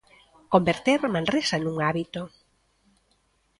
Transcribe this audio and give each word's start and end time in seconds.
Converter 0.53 0.95
Manresa 1.13 1.57
nun 1.59 1.75
hábito. 1.85 2.21